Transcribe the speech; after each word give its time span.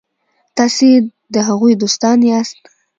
تاسي 0.57 0.89
د 1.33 1.35
هغوی 1.47 1.73
دوستان 1.81 2.17
یاست. 2.29 2.61